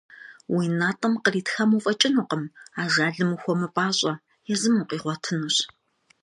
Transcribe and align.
Уи 0.53 0.65
натӀэм 0.79 1.13
къритхам 1.23 1.71
уфӀэкӀынукъым, 1.77 2.43
ажалым 2.81 3.29
ухуэмыпӀащӀэ, 3.35 4.13
езым 4.53 4.75
укъигъуэтынущ. 4.81 5.57